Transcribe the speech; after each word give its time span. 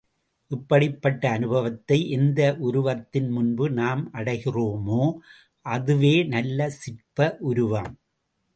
இப்படிப்பட்ட 0.51 1.29
அனுபவத்தை 1.29 2.09
எந்த 2.09 2.39
உருவத்தின் 2.59 3.29
முன்பு 3.29 3.69
நாம் 3.71 4.01
அடைகிறோமோ, 4.13 5.03
அதுவே 5.65 6.23
நல்ல 6.27 6.69
சிற்ப 6.79 7.37
உருவம். 7.41 7.93